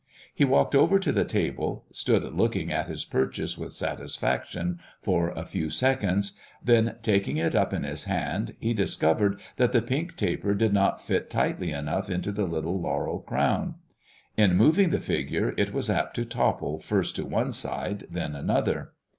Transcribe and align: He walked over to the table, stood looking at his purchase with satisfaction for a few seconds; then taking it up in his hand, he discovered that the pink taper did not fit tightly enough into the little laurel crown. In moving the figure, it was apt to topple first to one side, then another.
He 0.33 0.45
walked 0.45 0.73
over 0.73 0.97
to 0.97 1.11
the 1.11 1.23
table, 1.25 1.85
stood 1.91 2.23
looking 2.23 2.71
at 2.71 2.87
his 2.87 3.05
purchase 3.05 3.55
with 3.55 3.71
satisfaction 3.71 4.79
for 4.99 5.29
a 5.29 5.45
few 5.45 5.69
seconds; 5.69 6.31
then 6.63 6.95
taking 7.03 7.37
it 7.37 7.53
up 7.53 7.71
in 7.71 7.83
his 7.83 8.05
hand, 8.05 8.55
he 8.59 8.73
discovered 8.73 9.39
that 9.57 9.73
the 9.73 9.81
pink 9.83 10.15
taper 10.15 10.55
did 10.55 10.73
not 10.73 11.01
fit 11.01 11.29
tightly 11.29 11.71
enough 11.71 12.09
into 12.09 12.31
the 12.31 12.45
little 12.45 12.81
laurel 12.81 13.19
crown. 13.19 13.75
In 14.37 14.55
moving 14.57 14.89
the 14.89 14.99
figure, 14.99 15.53
it 15.55 15.71
was 15.71 15.87
apt 15.87 16.15
to 16.15 16.25
topple 16.25 16.79
first 16.79 17.15
to 17.17 17.25
one 17.27 17.51
side, 17.51 18.05
then 18.09 18.35
another. 18.35 18.93